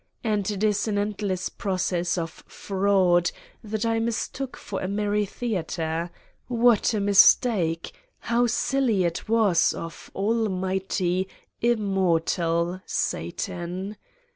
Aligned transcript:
And 0.23 0.49
it 0.49 0.63
is 0.63 0.85
this 0.85 0.87
end 0.97 1.21
less 1.21 1.47
process 1.49 2.17
of 2.17 2.31
fraud 2.47 3.29
that 3.63 3.85
I 3.85 3.99
mistook 3.99 4.57
for 4.57 4.81
a 4.81 4.87
merry 4.87 5.27
theater: 5.27 6.09
what 6.47 6.95
a 6.95 6.99
mistake, 6.99 7.93
how 8.21 8.47
silly 8.47 9.03
it 9.03 9.29
was 9.29 9.73
of 9.75 10.05
t' 10.11 10.19
al 10.19 10.49
mighty, 10.49 11.27
immortal"... 11.61 12.81
Satan! 12.87 13.95